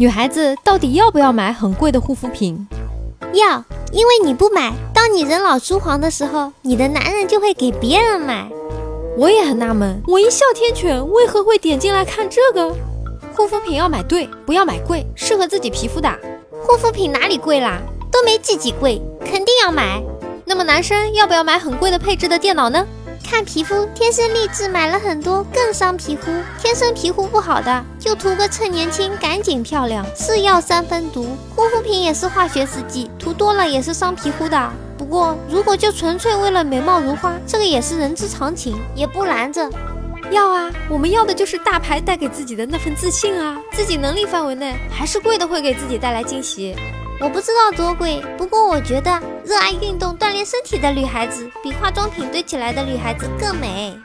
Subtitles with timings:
[0.00, 2.68] 女孩子到底要不要买很贵的护肤品？
[3.32, 8.48] 要，因为你不买，当你人老珠黄的时候，你的男人就会给别人买。
[9.16, 12.72] 我也很纳闷，我一哮天犬为何会点进来看这个？
[13.34, 16.08] 护肤品要买对，不要买贵，适合自己皮肤的。
[16.62, 17.80] 护肤品哪里贵啦？
[18.12, 20.00] 都没自己贵，肯定要买。
[20.44, 22.86] 那么男生要不要买很贵的配置的电脑呢？
[23.28, 26.30] 看皮肤，天生丽质买了很多更伤皮肤。
[26.56, 30.02] 天生皮肤不好的，就图个趁年轻赶紧漂亮。
[30.16, 34.72] 是药三分毒，护肤品也是化学试剂，涂多了也是伤皮肤的。
[34.96, 39.70] 不过如果就纯粹为了美貌如花，这个也是人之常情，也不拦着。
[40.30, 43.58] 要啊，我们要的就是大牌带给自己的那份自信啊。
[43.72, 46.74] 自己能力范围内，还是贵的会给自己带来惊喜。
[47.20, 54.00] 我不知道多贵，不过我觉得热爱运动、锻炼身体的女孩子，比化妆品堆起来的女孩子更美。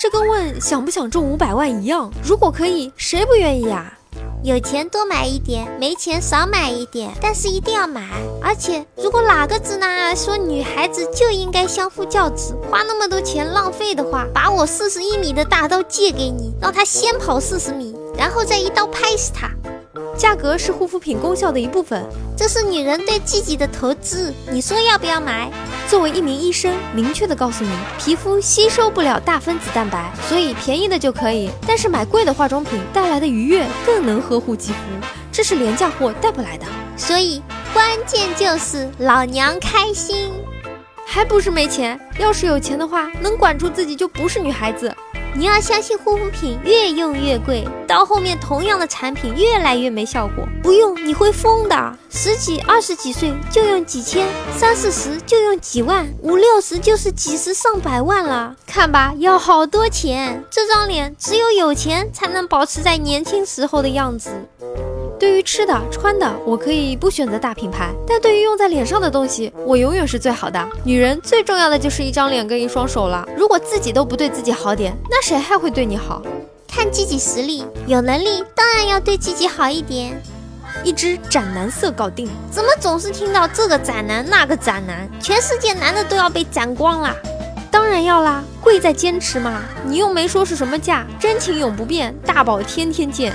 [0.00, 3.98] 这跟问想不想中五百万一样，如果可以，谁不愿意啊？
[4.42, 8.08] 有钱多买一点，没钱少买一点，但是一定要买。
[8.40, 19.50] 而且，如果哪个直男说女孩子就应该相夫教子，花那么多钱浪费的话，把我四十一米的大刀借给你，让他先跑四十米，然后再一刀拍死他。
[20.20, 22.04] 价格是护肤品功效的一部分，
[22.36, 24.30] 这是女人对自己的投资。
[24.52, 25.50] 你说要不要买？
[25.88, 31.50] 作为一名医生，明确的告诉你，皮肤吸收不了大分子蛋白，所以便宜的就可以。
[31.66, 34.78] 但是买贵的化妆品带来的愉悦更能呵护肌肤，
[35.32, 36.66] 这是廉价货带不来的。
[36.98, 40.30] 所以关键就是老娘开心，
[41.06, 41.98] 还不是没钱。
[42.18, 44.94] 要是有钱的话，能管住自己就不是女孩子。
[45.34, 51.98] 你要相信护肤品越用越贵，到后面同样的产品越来越没效果，不用你会疯的。
[52.10, 58.56] 十几、二十几岁就用几千，三四十就用几万，五六十就是几十上百万了。
[58.66, 64.30] 看吧，要好多钱，这张脸只有有钱才能保持在年轻时候的样子。
[65.20, 70.66] 对于吃的穿的，我可以不选择大品牌，但对于用在脸上的东西，我永远是最好的。
[70.82, 73.28] 女人最重要的就是一张脸跟一双手了。
[73.36, 76.22] 如果自己都不对自己好点，那谁还会对你好？
[76.66, 80.18] 看自己实力，有能力当然要对自己好一点。
[80.82, 82.26] 一支斩男色搞定。
[82.50, 85.06] 怎么总是听到这个斩男那个斩男？
[85.20, 87.14] 全世界男的都要被斩光了？
[87.70, 89.60] 当然要啦，贵在坚持嘛。
[89.84, 93.34] 你又没说是什么价，真情永不变，大宝天天见。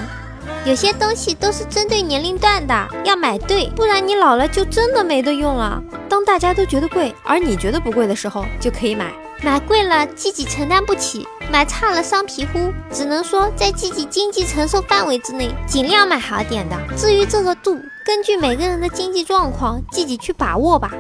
[0.66, 5.80] 有些东西都是针对年龄段的，要买对，不然你老了就真的没得用了。
[6.10, 9.14] 当大家都觉得贵，而你觉得不贵的时候，就可以买。
[9.44, 12.74] 买贵了自己承担不起，买差了伤皮肤。
[12.92, 16.76] 只能说在自己经济承受范围之内，尽量买好点的。
[16.98, 20.92] 至于这个度，根据每个人的经济状况自己去把握吧。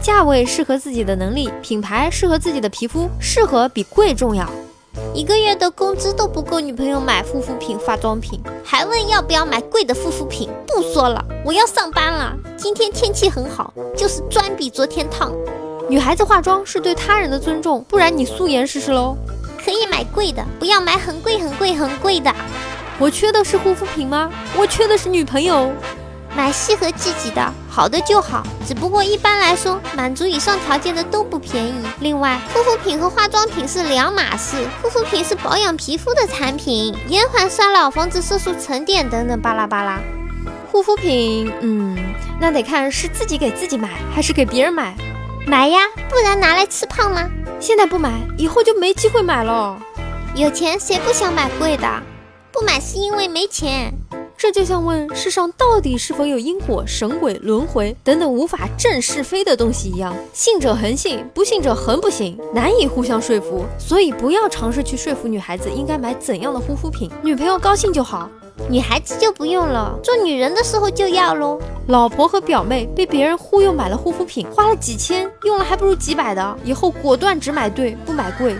[0.00, 4.48] 价位适合自己的能力，品牌适合自己的皮肤，适合比贵重要。
[5.12, 10.48] 一个月的工资都不够女朋友买护肤品、化妆品，还问要不要买贵的护肤品？
[10.66, 12.32] 不说了，我要上班了。
[12.56, 15.32] 今天天气很好，就是砖比昨天烫。
[15.88, 19.16] 女孩子化妆是对他人的尊重，不然你素颜试试喽。
[19.62, 22.32] 可以买贵的，不要买很贵、很贵、很贵的。
[22.98, 24.30] 我缺的是护肤品吗？
[24.56, 25.70] 我缺的是女朋友。
[26.36, 28.42] 买适合自己的，好的就好。
[28.66, 31.74] 只不过一般来说，满足以上条件的都不便宜。
[32.00, 34.56] 另外，护肤品和化妆品是两码事。
[34.82, 40.00] 护肤品是保养皮肤的产品，延缓衰老，防止色素沉淀等等巴拉巴拉。
[40.70, 41.96] 护肤品，嗯，
[42.40, 44.94] 那得看是自己给自己买还是给别人买。
[45.46, 47.28] 买呀，不然拿来吃胖吗？
[47.58, 49.80] 现在不买，以后就没机会买了。
[50.34, 51.88] 有钱谁不想买贵的？
[52.52, 53.92] 不买是因为没钱。
[54.42, 63.66] 这就像问世上到底是否有因果、神鬼、轮回等等无法证是非的东西一样，信者恒信，不信者恒不信，难以互相说服。
[63.78, 68.30] 所以不要尝试去说服女孩子应该买怎样的护肤品，女朋友高兴就好，
[68.70, 71.60] 女孩子就不用了，做女人的时候就要喽。
[71.88, 78.56] 老婆和表妹被别人忽悠买了护肤品，花了几千，用了还不如几百的，以后果断只买对，不买贵。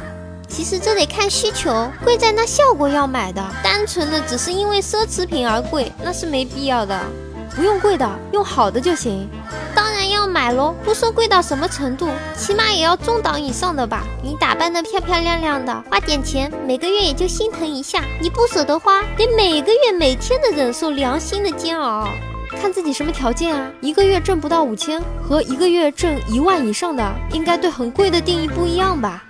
[0.51, 7.01] 其实这得看需求，贵在那效果要买的，单纯的只是因为奢侈品而贵，那是没必要的。
[7.55, 9.29] 不用贵的，用好的就行。
[9.75, 14.05] 当然要买喽，不说贵到什么程度，起码也要中档以上的吧。
[14.23, 18.05] 你打扮的漂漂亮亮的，花点钱，每个月也就心疼一下。
[18.21, 22.09] 你不舍得花，得每个月每天的忍受良心的煎熬。
[22.61, 23.71] 看自己什么条件啊？
[23.81, 29.25] 一个月挣不到五千和一个月挣一万以上的，应该对很贵的定义不一样吧？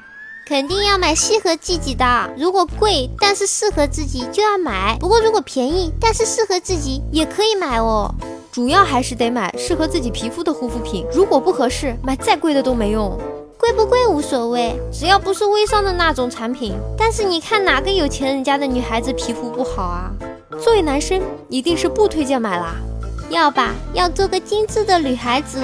[0.51, 2.05] 肯定要买适合自己的。
[2.37, 4.97] 如果贵但是适合自己就要买。
[4.99, 8.13] 不过如果便宜但是适合自己也可以买哦。
[8.51, 11.07] 主要还是得买适合自己皮肤的护肤品。
[11.15, 13.17] 如果不合适，买再贵的都没用。
[13.61, 16.75] 贵不贵无所谓，只要不是微商的那种产品。
[16.99, 20.11] 但是你看哪个有钱人家的女孩子皮肤不好啊？
[20.61, 22.75] 作为男生，一定是不推荐买啦。
[23.29, 25.61] 要吧，要做个精致的女孩子，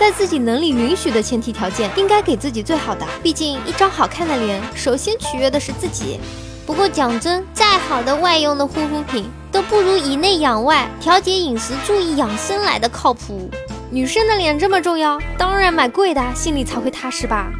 [0.00, 3.06] 在自己能力允许的前提条件，应该给自己最好的。
[3.22, 6.18] 毕竟一张好看的脸，首先取悦的是自己。
[6.64, 13.50] 不过讲真，再好的外用的护肤品，都不如以内养外、调节饮食、注意养生来的靠谱。
[13.90, 17.52] 女生的脸这么重要，当然买贵的，心里才会踏实吧。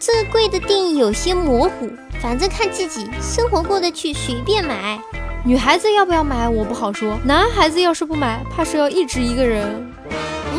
[0.00, 1.90] 这贵的定义有些模糊，
[2.22, 4.98] 反正看自己生活过得去，随便买。
[5.44, 7.18] 女孩子要不要买，我不好说。
[7.22, 9.92] 男孩子要是不买，怕是要一直一个人。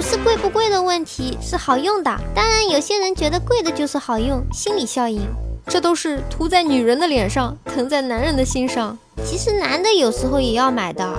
[0.03, 2.13] 不是贵不贵的问题，是好用的。
[2.35, 5.21] 当然，有些人觉得贵的就是好用，心理效应。
[5.65, 8.97] 这都是涂在女人的脸上，疼在男人的心上。
[9.23, 11.09] 其实男的有时候也要买的。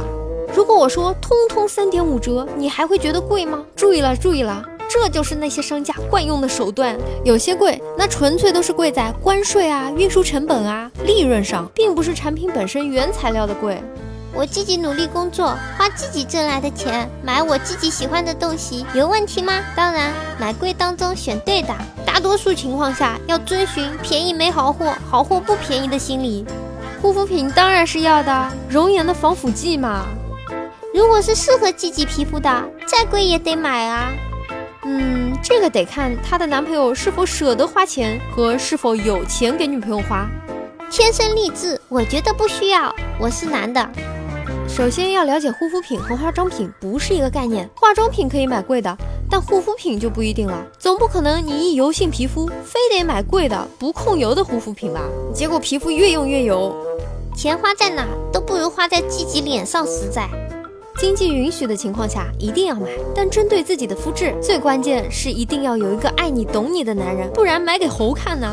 [0.55, 3.65] 如果我说通通三点五折，你还会觉得贵吗？
[3.75, 4.63] 注意了，注意了。
[4.87, 6.95] 这就是那些商家惯用的手段，
[7.25, 13.83] 有些贵，那纯粹都是贵在关税啊、运输成本啊、利润上，并不是产品本身原材料的贵。
[14.37, 19.53] 我自己努力工作，花自己挣来的钱买我自己喜欢的东西，有问题吗？
[19.77, 21.73] 当然，买贵当中选对的，
[22.05, 26.45] 大多数情况下要遵循便宜没好货，好货不便宜的心理。
[27.01, 30.05] 护肤品当然是要的，容颜的防腐剂嘛。
[30.93, 34.13] 如果是适合自己皮肤的，再贵也得买啊。
[34.83, 40.29] 嗯，这个得看她的男朋友是否舍得花钱和是否有钱给女朋友花。
[40.91, 42.95] 天生丽质，我觉得不需要。
[43.19, 43.89] 我是男的，
[44.77, 47.71] 首先要了解护肤品和化妆品不是一个概念。
[47.77, 48.93] 化妆品可以买贵的，
[49.31, 50.67] 但护肤品就不一定了。
[50.81, 55.01] 总不可能你一油性皮肤，非得买贵的不控油的护肤品吧？
[55.33, 56.75] 结果皮肤越用越油。
[57.37, 60.29] 钱花在哪都不如花在自己脸上实在。
[60.99, 62.89] 经济允许的情况下，一定要买。
[63.15, 68.53] 但针对自己的肤质，最关键是一定要有一个爱你、懂你的男人，不然买给猴看呢。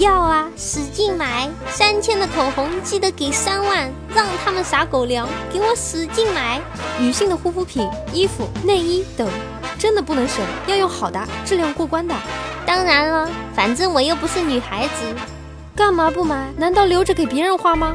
[0.00, 1.46] 要啊，使劲买！
[1.68, 6.58] 三千的口红记得给三万，让他们撒狗粮，给我使劲买！
[6.98, 9.28] 女性的护肤品、衣服、内衣等，
[9.78, 12.14] 真的不能省，要用好的，质量过关的。
[12.64, 15.14] 当然了，反正我又不是女孩子，
[15.76, 16.50] 干嘛不买？
[16.56, 17.94] 难道留着给别人花吗？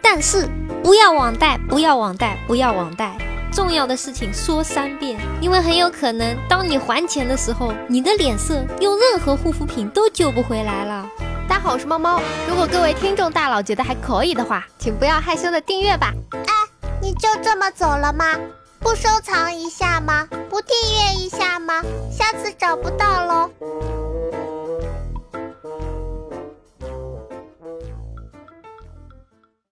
[0.00, 0.48] 但是。
[0.82, 3.16] 不要网贷，不要网贷，不要网贷！
[3.50, 11.06] 重要的事情说三遍，因为很有可能，当你还钱的时候，你的脸色用任何护肤品都救不回来了。
[11.46, 12.20] 大家好，我是猫猫。
[12.48, 16.10] 如果各位听众大佬觉得还可以的话，请不要害羞的订阅吧。
[16.32, 16.52] 哎，
[17.02, 18.24] 你就这么走了吗？
[18.80, 20.26] 不收藏一下吗？
[20.48, 21.82] 不订阅一下吗？
[22.10, 23.50] 下次找不到喽。